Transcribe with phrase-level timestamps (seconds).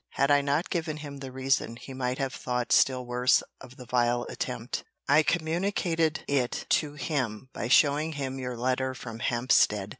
[0.13, 3.85] Had I not given him the reason, he might have thought still worse of the
[3.85, 4.83] vile attempt.
[5.07, 9.89] I communicated it to him by showing him your letter from Hampstead.